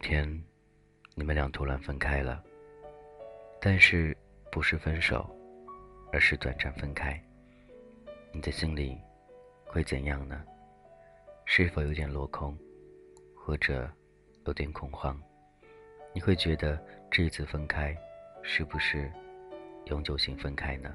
[0.00, 0.26] 天，
[1.14, 2.42] 你们俩突然分开了，
[3.60, 4.16] 但是
[4.50, 5.28] 不是分手，
[6.12, 7.22] 而是短暂分开，
[8.32, 8.98] 你的心里
[9.66, 10.42] 会怎样呢？
[11.44, 12.56] 是否有点落空，
[13.36, 13.90] 或者
[14.46, 15.20] 有点恐慌？
[16.12, 17.96] 你会觉得这一次分开，
[18.42, 19.12] 是不是
[19.86, 20.94] 永久性分开呢？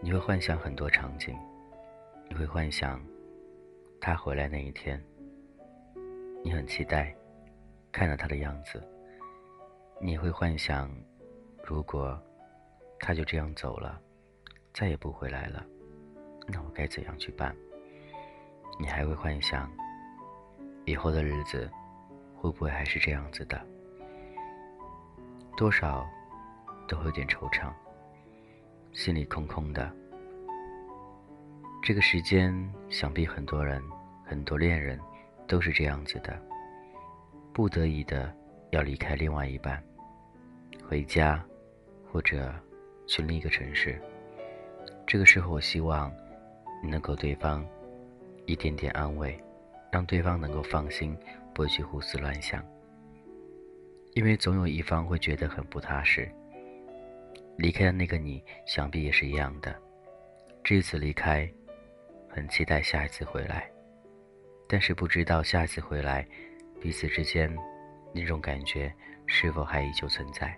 [0.00, 1.34] 你会幻想很多场景，
[2.28, 3.02] 你会幻想
[4.00, 5.02] 他回来那一天，
[6.42, 7.14] 你很期待
[7.94, 8.82] 看到他的样子。
[10.00, 10.90] 你会幻想，
[11.62, 12.20] 如果
[12.98, 14.00] 他就这样走了，
[14.72, 15.64] 再也不回来了，
[16.48, 17.54] 那我该怎样去办？
[18.80, 19.70] 你还会幻想，
[20.84, 21.70] 以后的日子
[22.34, 23.64] 会不会还是这样子的？
[25.56, 26.04] 多少
[26.88, 27.72] 都会有点惆怅。
[28.92, 29.88] 心里空空的。
[31.80, 32.52] 这个时间，
[32.88, 33.80] 想必很多人、
[34.24, 34.98] 很多恋人
[35.46, 36.36] 都是这样子的，
[37.54, 38.34] 不得已的
[38.70, 39.80] 要离开另外一半，
[40.88, 41.40] 回家，
[42.10, 42.52] 或者
[43.06, 43.96] 去另一个城市。
[45.06, 46.12] 这个时候，我希望
[46.82, 47.64] 你能够对方
[48.44, 49.40] 一点点安慰，
[49.92, 51.16] 让对方能够放心，
[51.54, 52.60] 不会去胡思乱想。
[54.14, 56.28] 因为总有一方会觉得很不踏实。
[57.56, 59.72] 离开的那个你，想必也是一样的。
[60.64, 61.48] 这一次离开，
[62.28, 63.70] 很期待下一次回来，
[64.66, 66.26] 但是不知道下一次回来，
[66.84, 67.50] 彼此之间
[68.12, 68.92] 那种感觉
[69.24, 70.54] 是否还依旧存在。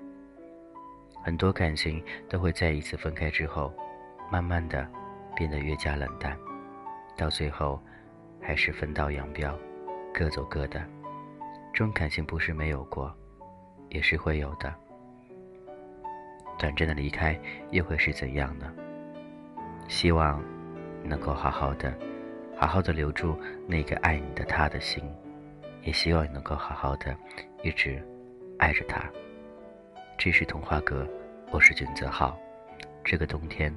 [1.22, 3.72] 很多感情都会在一次分开之后，
[4.28, 4.84] 慢慢的
[5.36, 6.36] 变得越加冷淡，
[7.16, 7.80] 到最后
[8.42, 9.56] 还是分道扬镳，
[10.12, 10.84] 各走各的。
[11.72, 13.16] 这种感情不是没有过，
[13.88, 14.74] 也是会有的。
[16.58, 17.40] 短暂的离开
[17.70, 18.66] 又会是怎样呢？
[19.86, 20.42] 希望
[21.04, 21.96] 能够好好的、
[22.56, 25.04] 好好的留住那个爱你的他的心，
[25.86, 27.16] 也希望你能够好好的
[27.62, 28.02] 一直
[28.58, 29.08] 爱着他。
[30.18, 31.08] 这是童话阁，
[31.52, 32.36] 我是君泽浩。
[33.04, 33.72] 这个冬天，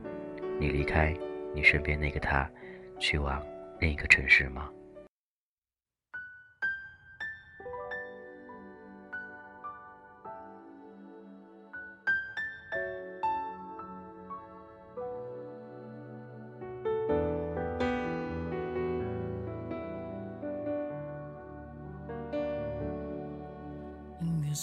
[0.59, 1.15] 你离开
[1.53, 2.49] 你身边那个他，
[2.97, 3.45] 去往
[3.79, 4.71] 另一个城市吗？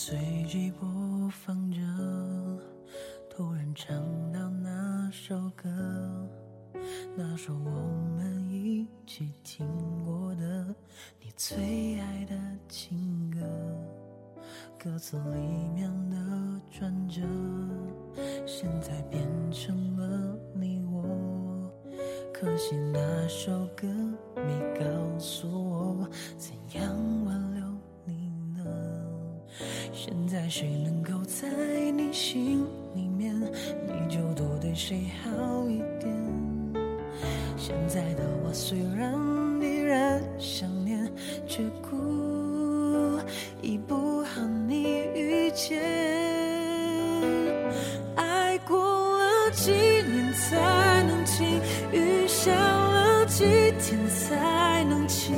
[0.09, 0.17] 随
[0.49, 0.89] 即播
[1.31, 1.81] 放着，
[3.28, 3.97] 突然唱
[4.33, 5.69] 到那首歌，
[7.17, 7.71] 那首我
[8.16, 9.66] 们一起听
[10.05, 10.72] 过的
[11.21, 12.37] 你最爱的
[12.69, 13.41] 情歌，
[14.78, 15.41] 歌词里
[15.75, 16.16] 面的
[16.71, 17.22] 转折，
[18.47, 21.69] 现在变成了你我。
[22.33, 23.89] 可惜那首歌
[30.59, 31.47] 谁能够在
[31.91, 36.11] 你心里面，你就多对谁好一点。
[37.59, 39.12] 现在的我虽然
[39.61, 41.12] 依然想念，
[41.47, 43.19] 却故
[43.61, 44.84] 意不和你
[45.15, 45.78] 遇见。
[48.15, 51.61] 爱过了几年才能晴，
[51.93, 53.45] 雨下了几
[53.78, 55.34] 天才能晴。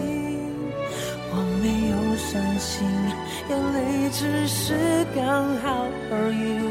[1.32, 2.86] 我没有伤心。
[4.10, 6.67] 只是刚好而已。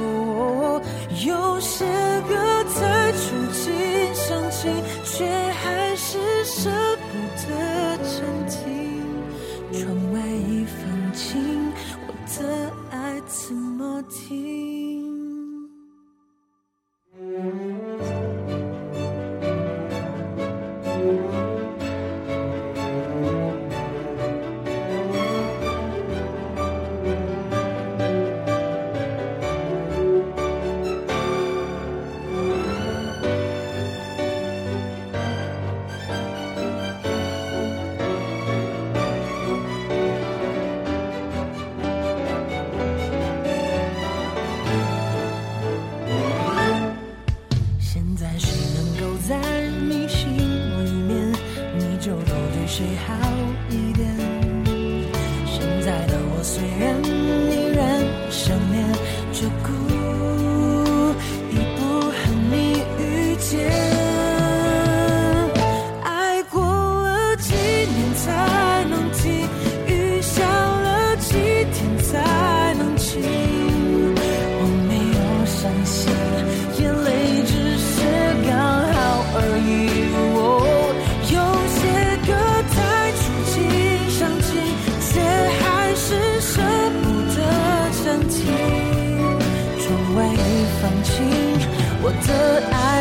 [92.07, 92.96] 我的爱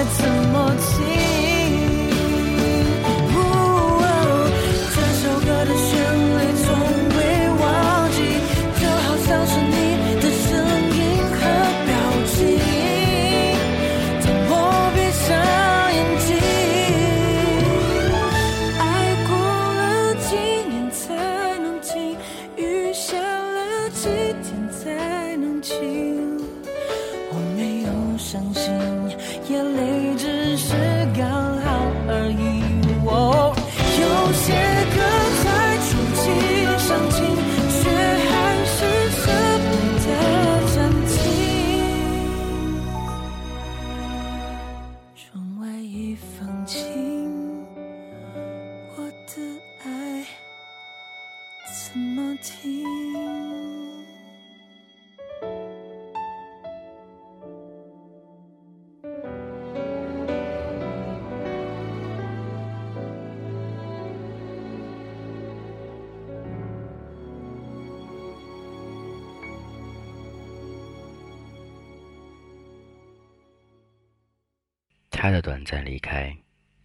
[75.18, 76.30] 他的短暂离开，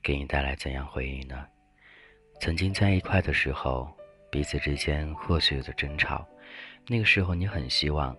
[0.02, 1.46] 给你带来怎样回忆呢？
[2.40, 3.92] 曾经在一块的时候，
[4.32, 6.26] 彼此之间或许有着争吵，
[6.88, 8.18] 那个时候你很希望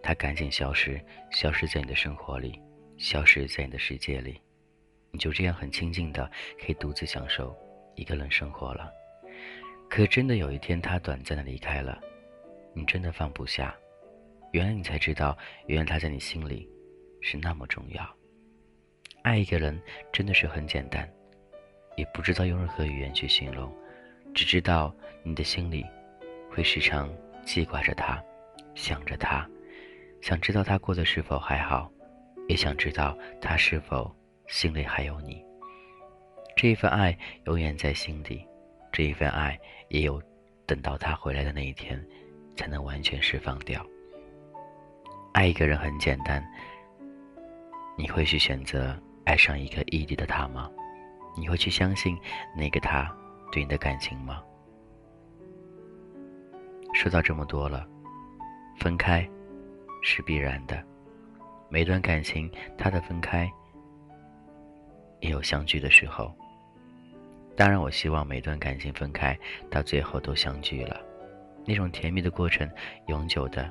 [0.00, 2.58] 他赶紧消失，消失在你的生活里，
[2.98, 4.40] 消失在你的世界里，
[5.10, 7.54] 你就这样很清静的可以独自享受
[7.96, 8.88] 一个人生活了。
[9.90, 12.00] 可真的有一天他短暂的离开了，
[12.72, 13.74] 你真的放不下。
[14.52, 16.66] 原来你才知道，原来他在你心里
[17.20, 18.17] 是那么重要。
[19.22, 19.78] 爱一个人
[20.12, 21.06] 真的是很简单，
[21.96, 23.70] 也不知道用任何语言去形容，
[24.34, 25.84] 只知道你的心里
[26.50, 27.12] 会时常
[27.44, 28.22] 记挂着他，
[28.74, 29.46] 想着他，
[30.22, 31.90] 想知道他过得是否还好，
[32.48, 34.10] 也想知道他是否
[34.46, 35.44] 心里还有你。
[36.56, 38.42] 这一份爱永远在心底，
[38.90, 40.22] 这一份爱也有
[40.64, 42.02] 等到他回来的那一天
[42.56, 43.84] 才能完全释放掉。
[45.34, 46.42] 爱一个人很简单，
[47.96, 48.98] 你会去选择。
[49.28, 50.70] 爱上一个异地的他吗？
[51.36, 52.18] 你会去相信
[52.56, 53.14] 那个他
[53.52, 54.42] 对你的感情吗？
[56.94, 57.86] 说到这么多了，
[58.78, 59.28] 分开
[60.02, 60.82] 是必然的。
[61.68, 63.46] 每段感情，他的分开
[65.20, 66.34] 也有相聚的时候。
[67.54, 69.38] 当然，我希望每段感情分开
[69.70, 70.98] 到最后都相聚了，
[71.66, 72.66] 那种甜蜜的过程，
[73.08, 73.70] 永久的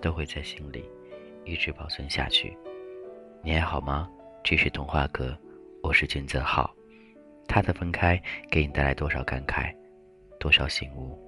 [0.00, 0.82] 都会在心里
[1.44, 2.56] 一直保存下去。
[3.42, 4.08] 你还好吗？
[4.44, 5.34] 这是童话哥，
[5.82, 6.70] 我是君泽浩。
[7.48, 8.20] 他的分开
[8.50, 9.74] 给你带来多少感慨，
[10.38, 11.18] 多少醒悟？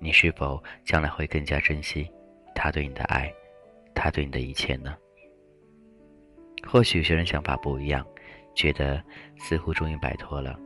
[0.00, 2.10] 你是否将来会更加珍惜
[2.52, 3.32] 他对你的爱，
[3.94, 4.96] 他对你的一切呢？
[6.66, 8.04] 或许有些人想法不一样，
[8.56, 9.00] 觉得
[9.38, 10.58] 似乎终于摆脱了，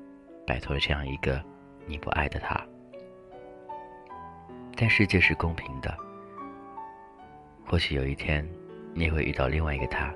[0.47, 1.45] 摆脱了这样一个
[1.85, 2.59] 你不爱的他。
[4.77, 5.95] 但世界是公平的，
[7.67, 8.49] 或许有一天
[8.95, 10.11] 你会遇到另外一个他。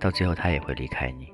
[0.00, 1.32] 到最后，他也会离开你。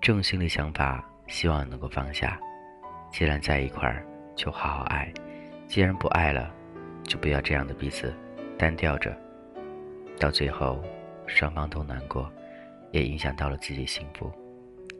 [0.00, 2.38] 这种心理想法，希望能够放下。
[3.10, 4.06] 既然在一块儿，
[4.36, 5.06] 就好好爱；
[5.66, 6.54] 既然不爱了，
[7.02, 8.14] 就不要这样的彼此
[8.58, 9.16] 单调着。
[10.18, 10.82] 到最后，
[11.26, 12.30] 双方都难过，
[12.92, 14.30] 也影响到了自己幸福。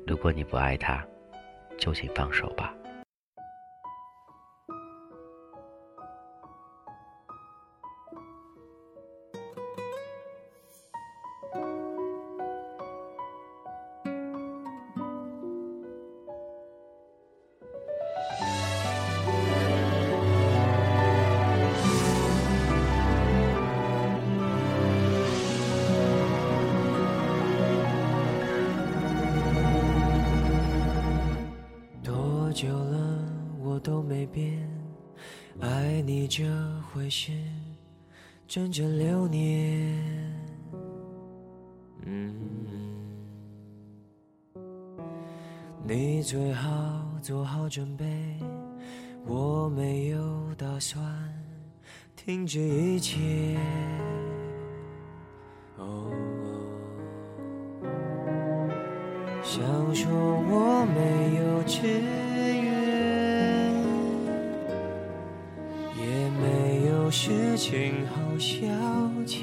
[0.06, 1.04] 如果你不爱他，
[1.78, 2.74] 就请放手吧。
[33.78, 34.68] 都没变，
[35.60, 36.44] 爱你这
[36.92, 37.32] 回事，
[38.46, 40.02] 整整六年。
[42.04, 42.34] 嗯，
[45.86, 48.04] 你最好做好准备，
[49.26, 50.18] 我没有
[50.56, 51.02] 打算
[52.14, 53.58] 停止一切。
[55.78, 56.12] 哦，
[59.42, 59.64] 想
[59.94, 62.25] 说我没有知
[67.10, 67.16] 志。
[67.56, 68.66] 事情好消
[69.26, 69.40] 遣，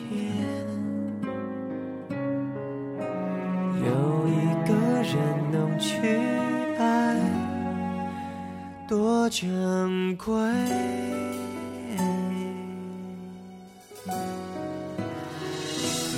[3.81, 3.87] 有
[4.27, 4.31] 一
[4.67, 5.11] 个人
[5.51, 5.91] 能去
[6.77, 7.17] 爱，
[8.87, 10.33] 多珍贵。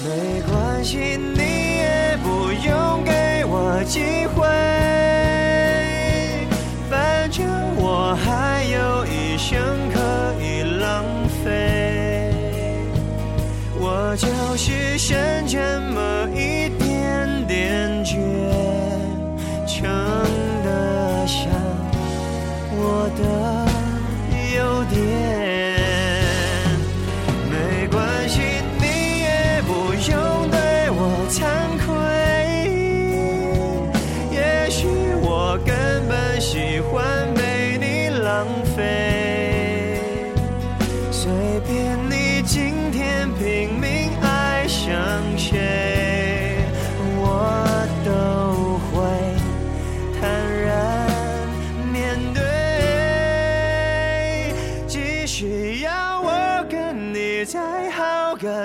[0.04, 1.45] 没关系，你
[15.08, 15.35] 就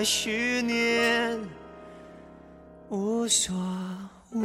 [0.04, 1.38] 十年，
[2.88, 3.54] 无所
[4.32, 4.40] 谓。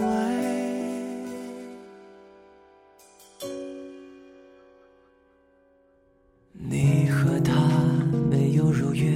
[6.53, 7.53] 你和他
[8.29, 9.13] 没有如愿，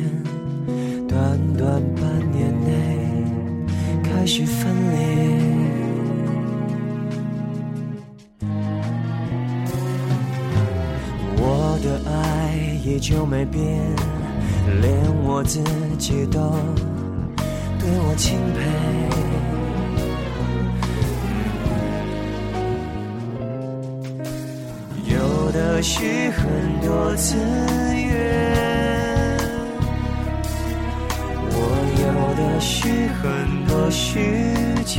[1.08, 3.24] 短短半年内
[4.04, 5.00] 开始分裂。
[11.42, 12.56] 我的爱
[12.86, 13.62] 依旧没变，
[14.82, 14.94] 连
[15.24, 16.40] 我自己己都
[17.78, 18.60] 对我钦佩。
[25.06, 26.42] 有的是很
[26.82, 27.36] 多资
[27.96, 28.08] 源，
[31.52, 31.58] 我
[32.02, 32.06] 有
[32.38, 32.88] 的是
[33.22, 33.26] 很
[33.68, 34.08] 多时
[34.86, 34.98] 间。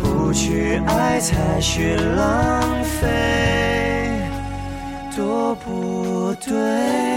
[0.00, 3.08] 不去爱才是浪费，
[5.16, 7.09] 多不对。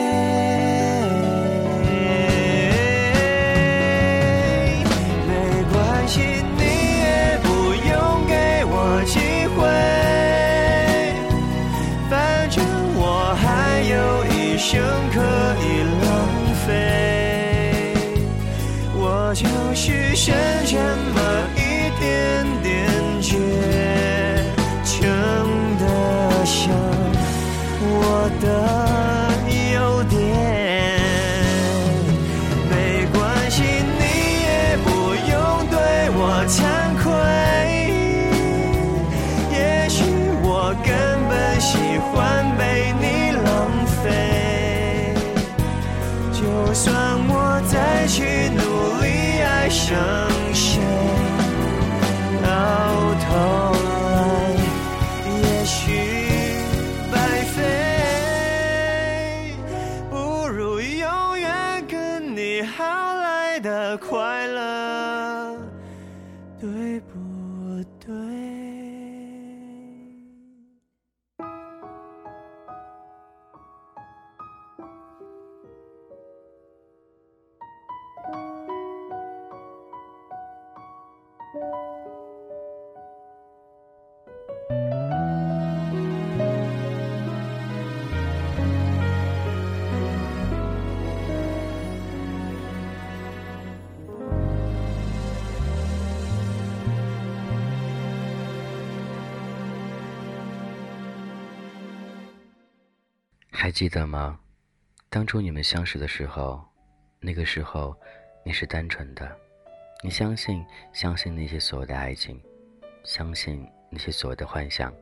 [103.63, 104.37] 还记得吗？
[105.09, 106.61] 当初你们相识的时候，
[107.21, 107.95] 那个时候
[108.43, 109.33] 你是单纯的，
[110.03, 112.43] 你相信相信那些所谓的爱情，
[113.05, 114.93] 相信那些所谓的幻想，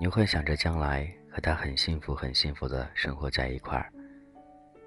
[0.00, 3.92] 你幻想着将来和他很幸福很幸福的生活在一块儿，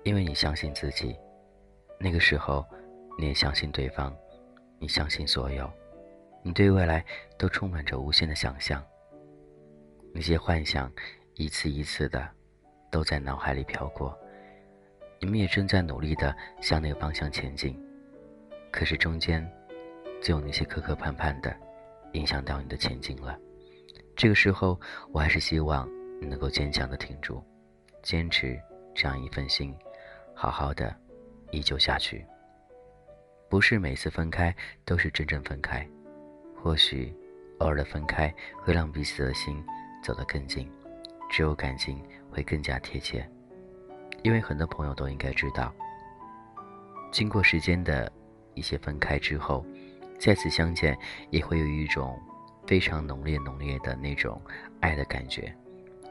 [0.04, 1.16] 因为你相信自己。
[1.98, 2.66] 那个时候，
[3.18, 4.14] 你也相信对方，
[4.80, 5.72] 你相信所有，
[6.44, 7.06] 你对未来
[7.38, 8.86] 都充满着无限的想象。
[10.14, 10.92] 那些幻想
[11.36, 12.37] 一次一次的。
[12.98, 14.18] 都在脑海里飘过，
[15.20, 17.80] 你们也正在努力的向那个方向前进，
[18.72, 19.48] 可是中间，
[20.20, 21.56] 就有那些磕磕绊绊的，
[22.14, 23.38] 影响到你的前进了。
[24.16, 25.88] 这个时候，我还是希望
[26.20, 27.40] 你能够坚强的挺住，
[28.02, 28.60] 坚持
[28.96, 29.78] 这样一份心，
[30.34, 30.92] 好好的
[31.52, 32.26] 依旧下去。
[33.48, 34.52] 不是每次分开
[34.84, 35.88] 都是真正分开，
[36.56, 37.16] 或许
[37.60, 39.64] 偶尔的分开会让彼此的心
[40.04, 40.68] 走得更近，
[41.30, 42.04] 只有感情。
[42.38, 43.28] 会更加贴切，
[44.22, 45.74] 因为很多朋友都应该知道，
[47.12, 48.12] 经过时间的
[48.54, 49.66] 一些分开之后，
[50.20, 50.96] 再次相见
[51.32, 52.16] 也会有一种
[52.68, 54.40] 非常浓烈、浓烈的那种
[54.82, 55.52] 爱的感觉，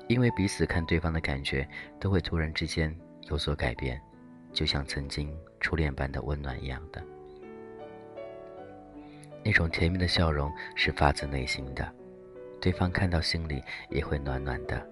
[0.09, 1.65] 因为彼此看对方的感觉
[2.01, 2.93] 都会突然之间
[3.31, 4.03] 有所改变，
[4.53, 7.01] 就像曾经初恋般的温暖一样的。
[9.45, 11.89] 那种甜蜜的笑容是发自内心的，
[12.61, 14.85] 对方看到心里也会暖暖的，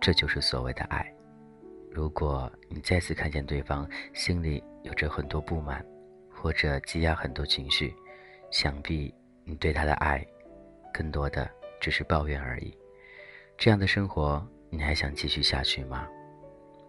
[0.00, 1.10] 这就是所谓的爱。
[1.90, 5.84] 如果你再次看见对方心里有着很多不满，
[6.28, 7.94] 或者积压很多情绪，
[8.50, 10.26] 想必你对他的爱，
[10.92, 11.48] 更多的
[11.80, 12.76] 只是抱怨而已。
[13.56, 16.08] 这样的生活，你还想继续下去吗？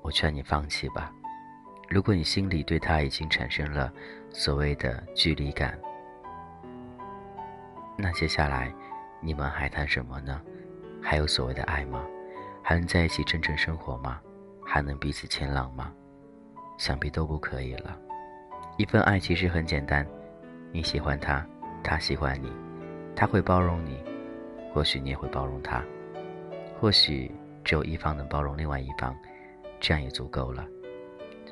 [0.02, 1.12] 我劝你放弃吧。
[1.88, 3.94] 如果你心里对他已经产生了
[4.32, 5.80] 所谓的距离感，
[7.96, 8.74] 那接下来
[9.22, 10.42] 你们还谈什么呢？
[11.02, 12.04] 还有所谓的爱吗？
[12.68, 14.20] 还能在一起真正生活吗？
[14.66, 15.94] 还能彼此牵浪吗？
[16.80, 17.96] 想必都不可以了。
[18.76, 20.04] 一份爱其实很简单，
[20.72, 21.48] 你喜欢他，
[21.84, 22.52] 他喜欢你，
[23.16, 24.04] 他会包容你，
[24.74, 25.84] 或许你也会包容他，
[26.80, 27.32] 或许
[27.64, 29.16] 只有一方能包容另外一方，
[29.80, 30.66] 这样也足够了。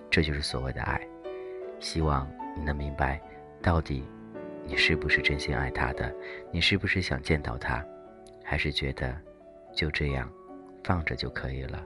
[0.09, 0.99] 这就是所谓的爱。
[1.79, 2.27] 希望
[2.57, 3.21] 你能明白，
[3.61, 4.03] 到底
[4.65, 6.11] 你是不是真心爱他的？
[6.51, 7.85] 你是不是想见到他？
[8.43, 9.15] 还是觉得
[9.75, 10.27] 就这样
[10.83, 11.83] 放着就可以了？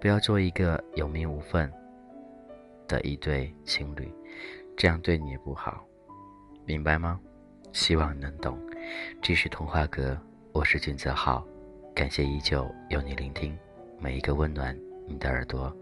[0.00, 1.72] 不要做一个有名无份
[2.88, 4.12] 的一对情侣，
[4.76, 5.84] 这样对你也不好，
[6.64, 7.20] 明白吗？
[7.72, 8.58] 希望你能懂。
[9.20, 10.18] 这是童话阁，
[10.52, 11.46] 我是君泽浩，
[11.94, 13.56] 感谢依旧有你聆听，
[13.98, 15.74] 每一个温暖你的耳朵。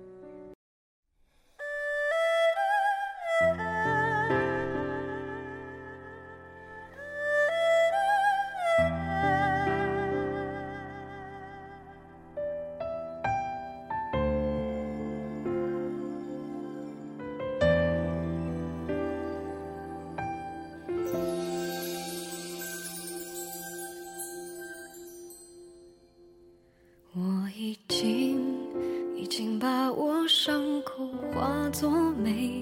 [31.71, 32.60] 做美。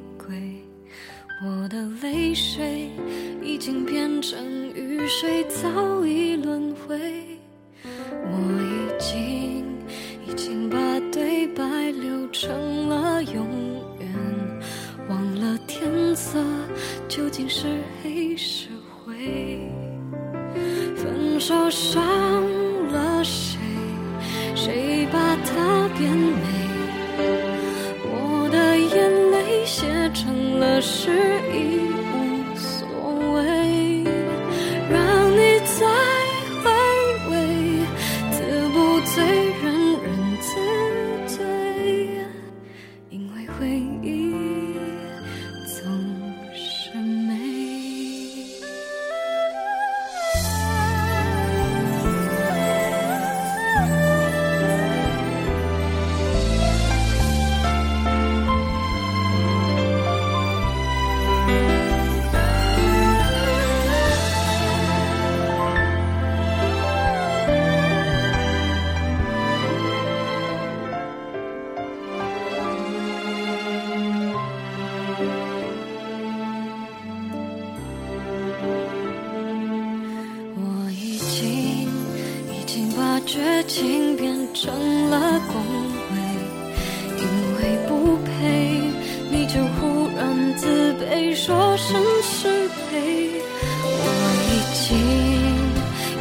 [90.98, 93.40] 被，说声失陪。
[93.84, 94.04] 我
[94.48, 94.86] 已经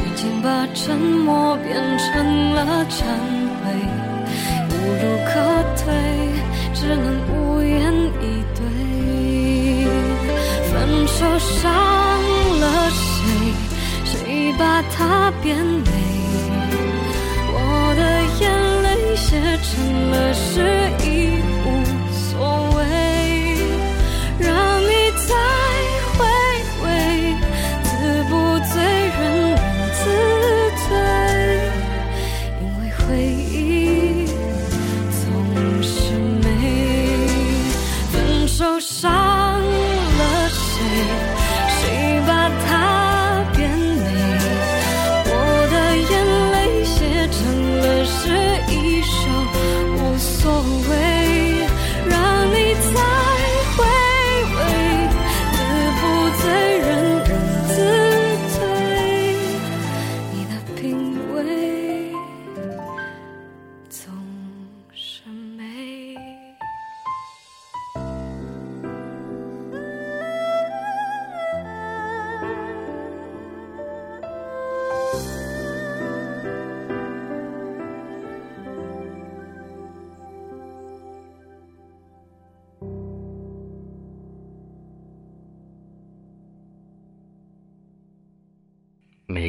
[0.04, 2.96] 已经把沉默变成了忏
[3.60, 3.64] 悔，
[4.70, 5.30] 无路可
[5.76, 5.86] 退，
[6.74, 8.58] 只能无言以对。
[10.70, 10.72] 分
[11.06, 11.60] 手伤
[12.60, 13.24] 了谁？
[14.04, 15.90] 谁把它变美？
[17.50, 18.00] 我的
[18.40, 18.42] 眼
[18.82, 18.86] 泪
[19.16, 19.26] 写
[19.62, 19.70] 成
[20.10, 20.54] 了诗，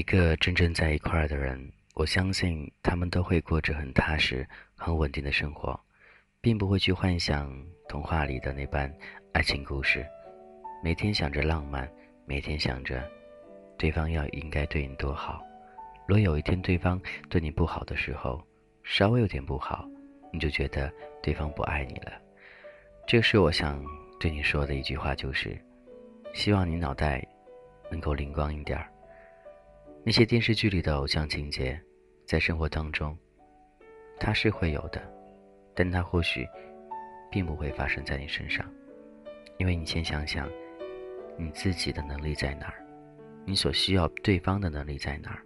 [0.09, 4.43] 一个真正在一块儿的人，我相信他们都会过着很踏实、
[4.75, 5.79] 很稳定的生活，
[6.41, 7.55] 并不会去幻想
[7.87, 8.91] 童话里的那般
[9.33, 10.03] 爱情故事，
[10.83, 11.87] 每天想着浪漫，
[12.25, 13.07] 每天想着
[13.77, 15.43] 对方要应该对你多好。
[16.07, 18.43] 若有一天对方对你不好的时候，
[18.83, 19.87] 稍微有点不好，
[20.33, 20.91] 你就觉得
[21.21, 22.13] 对方不爱你了。
[23.05, 23.79] 这是我想
[24.19, 25.55] 对你说的一句话，就是
[26.33, 27.23] 希望你脑袋
[27.91, 28.89] 能够灵光一点儿。
[30.09, 31.79] 那些电视剧里的偶像情节，
[32.25, 33.15] 在生活当中，
[34.19, 34.99] 它是会有的，
[35.75, 36.47] 但它或许
[37.29, 38.67] 并不会发生在你身上，
[39.59, 40.49] 因为你先想想，
[41.37, 42.83] 你自己的能力在哪儿，
[43.45, 45.45] 你所需要对方的能力在哪儿。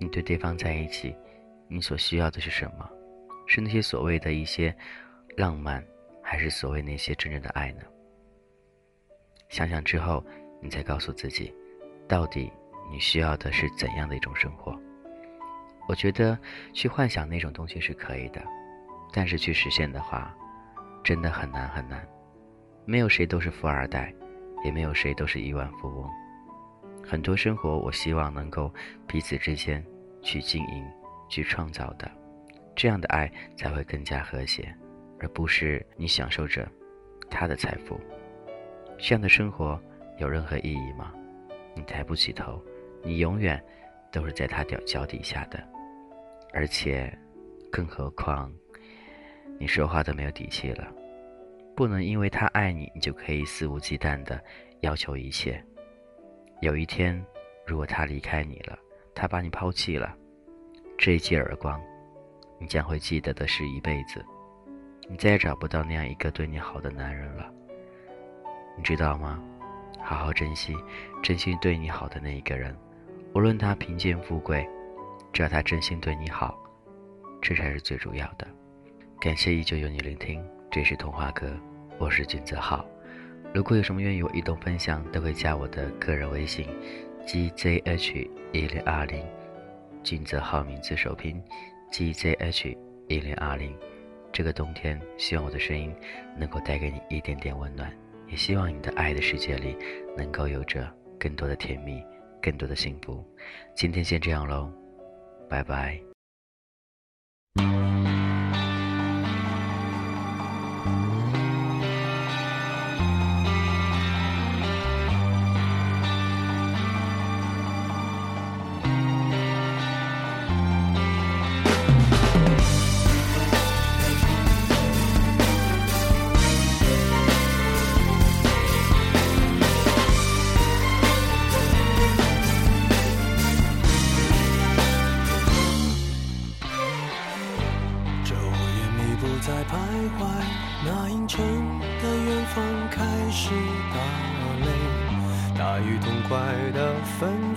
[0.00, 1.14] 你对对方在一起，
[1.68, 2.90] 你所需要的是什么？
[3.46, 4.74] 是那些所谓的一些
[5.36, 5.80] 浪漫，
[6.20, 7.82] 还是所谓那些真正的爱呢？
[9.48, 10.26] 想想之后，
[10.60, 11.54] 你再告诉自己，
[12.08, 12.50] 到底
[12.90, 14.78] 你需要的是怎样的一种生活？
[15.88, 16.38] 我觉得
[16.72, 18.42] 去幻想那种东西是可以的，
[19.12, 20.34] 但是去实现的话，
[21.02, 22.06] 真的很难很难。
[22.86, 24.14] 没有谁都是富二代，
[24.64, 26.10] 也没有谁都是亿万富翁。
[27.02, 28.72] 很多生活，我希望能够
[29.06, 29.84] 彼此之间
[30.22, 30.86] 去经营、
[31.28, 32.10] 去创造的，
[32.74, 34.74] 这样的爱才会更加和谐，
[35.20, 36.66] 而不是你享受着
[37.30, 38.00] 他的财富。
[38.98, 39.78] 这样的生活
[40.18, 41.12] 有任何意义吗？
[41.74, 42.62] 你抬不起头，
[43.04, 43.62] 你永远
[44.10, 45.62] 都是在他脚脚底下的，
[46.52, 47.12] 而且，
[47.70, 48.50] 更何况，
[49.58, 50.90] 你说话都没有底气了，
[51.76, 54.42] 不能因为他爱你，你就可以肆无忌惮的
[54.80, 55.62] 要求一切。
[56.60, 57.22] 有一天，
[57.66, 58.78] 如果他离开你了，
[59.14, 60.16] 他把你抛弃了，
[60.96, 61.80] 这一记耳光，
[62.58, 64.24] 你将会记得的是一辈子。
[65.06, 67.52] 你再也找不到那样一个对你好的男人了，
[68.78, 69.42] 你知道吗？
[70.00, 70.74] 好好珍惜，
[71.22, 72.74] 真心对你好的那一个人，
[73.34, 74.64] 无论他贫贱富贵，
[75.32, 76.56] 只要他真心对你好，
[77.42, 78.46] 这才是最主要的。
[79.20, 81.52] 感谢依旧有你聆听，这是童话哥，
[81.98, 82.86] 我是金泽浩。
[83.52, 86.64] 如果有什么愿意我一同分享，都可以加我的个人微信
[87.26, 89.20] ：gzh 一零二零，
[90.04, 91.42] 金泽浩名字首拼
[91.90, 92.76] ：gzh
[93.08, 93.76] 一零二零。
[94.32, 95.92] 这个冬天，希望我的声音
[96.38, 97.92] 能够带给你一点点温暖，
[98.28, 99.76] 也希望你的爱的世界里
[100.16, 102.00] 能够有着更多的甜蜜，
[102.44, 103.24] 更多的幸福。
[103.74, 104.70] 今天先这样喽，
[105.48, 105.98] 拜拜。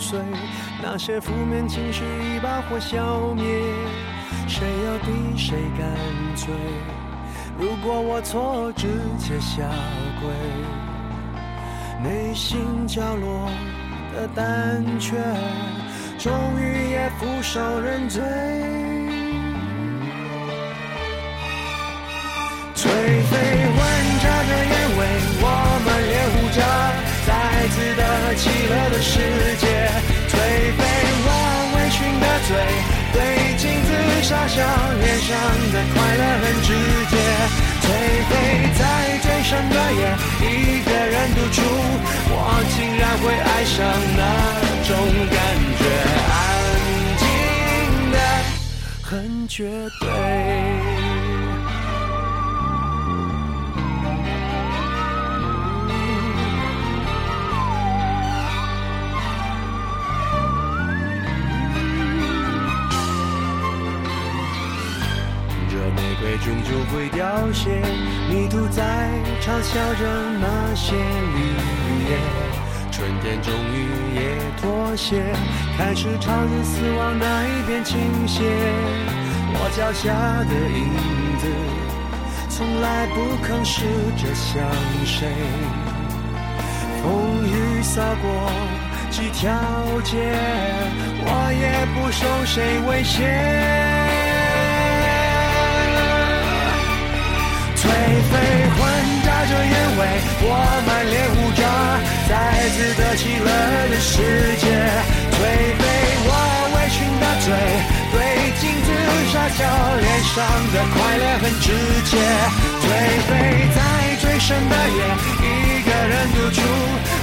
[0.08, 0.18] 碎
[0.82, 3.44] 那些负面情绪，一把火消灭。
[4.48, 5.86] 谁要比谁干
[6.34, 6.48] 脆？
[7.60, 9.68] 如果我错，直接下
[10.22, 10.30] 跪。
[12.02, 13.52] 内心角落
[14.16, 15.18] 的胆怯，
[16.18, 18.24] 终于也俯首认罪。
[22.74, 23.36] 颓废
[23.76, 23.78] 混
[24.24, 25.00] 杂着烟味，
[25.42, 25.46] 我
[25.84, 26.58] 们猎户着。
[27.28, 27.32] 再
[27.68, 28.02] 次的
[28.36, 29.12] 起了的世
[29.58, 29.68] 界，
[34.58, 34.64] 笑，
[35.00, 35.30] 脸上
[35.72, 36.74] 的快乐很直
[37.12, 37.14] 接。
[37.84, 37.86] 颓
[38.28, 38.32] 废
[38.80, 38.82] 在
[39.22, 40.02] 最深的夜，
[40.42, 41.62] 一个人独处，
[42.30, 42.36] 我
[42.76, 43.78] 竟然会爱上
[44.18, 44.20] 那
[44.88, 44.90] 种
[45.30, 45.38] 感
[45.78, 45.82] 觉，
[46.34, 46.36] 安
[47.20, 47.22] 静
[48.12, 48.16] 的
[49.04, 49.58] 很绝
[50.00, 50.97] 对。
[66.30, 67.82] 也终究会凋谢，
[68.30, 68.84] 迷途在
[69.40, 70.06] 嘲笑着
[70.42, 71.40] 那些绿
[72.10, 72.18] 叶。
[72.92, 74.20] 春天终于也
[74.60, 75.24] 妥协，
[75.78, 78.44] 开始朝着死亡那一边倾斜。
[79.54, 80.12] 我脚下
[80.44, 80.92] 的影
[81.40, 81.48] 子，
[82.50, 83.86] 从来不肯试
[84.18, 84.62] 着向
[85.06, 85.32] 谁。
[87.02, 87.08] 风
[87.48, 88.52] 雨洒过
[89.10, 89.48] 几条
[90.04, 90.36] 街，
[91.24, 94.17] 我也不受谁威胁。
[97.78, 98.34] 颓废
[98.74, 98.80] 混
[99.24, 100.02] 杂着烟味，
[100.42, 100.50] 我
[100.88, 101.62] 满脸无渣，
[102.28, 102.32] 在
[102.74, 103.50] 自得其乐
[103.90, 104.12] 的世
[104.58, 104.66] 界。
[105.38, 105.40] 颓
[105.78, 105.82] 废，
[106.26, 106.32] 我
[106.74, 107.48] 微醺的嘴
[108.12, 108.16] 对
[108.60, 108.90] 镜子
[109.32, 109.62] 傻笑，
[110.02, 110.36] 脸上
[110.74, 111.66] 的快乐很直
[112.10, 112.18] 接。
[112.82, 112.86] 颓
[113.30, 113.32] 废，
[113.76, 113.80] 在
[114.22, 115.00] 最深的夜，
[115.42, 116.60] 一个人独处，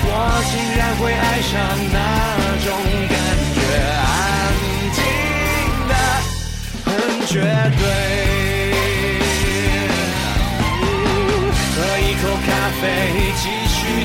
[0.06, 0.08] 我
[0.50, 1.52] 竟然会爱上
[1.92, 1.96] 那
[2.64, 3.03] 种。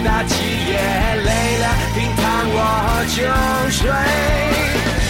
[0.03, 0.35] 那几
[0.69, 0.77] 夜
[1.25, 2.57] 累了平躺我
[3.15, 3.17] 就
[3.71, 3.79] 睡。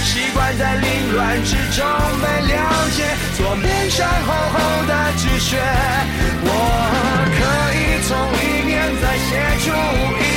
[0.03, 1.85] 习惯在凌乱之中
[2.21, 2.55] 被了
[2.95, 3.03] 解
[3.37, 5.57] 左边上厚厚的纸屑
[6.41, 6.47] 我
[7.37, 7.39] 可
[7.77, 8.71] 以从里面
[9.01, 9.29] 再写
[9.63, 9.67] 出
[10.17, 10.28] 一